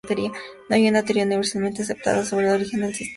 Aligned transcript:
No 0.67 0.75
hay 0.75 0.89
una 0.89 1.03
teoría 1.05 1.25
universalmente 1.25 1.83
aceptada 1.83 2.25
sobre 2.25 2.47
el 2.47 2.53
origen 2.55 2.81
del 2.81 2.87
sistema 2.87 2.87
indio 2.87 2.87
de 2.87 2.91
castas. 2.91 3.09